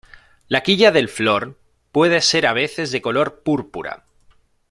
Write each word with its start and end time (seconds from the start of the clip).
La 0.47 0.63
quilla 0.63 0.89
del 0.91 1.09
flor 1.09 1.59
puede 1.91 2.21
ser 2.21 2.47
a 2.47 2.53
veces 2.53 2.91
de 2.91 3.03
color 3.03 3.41
púrpura. 3.43 4.03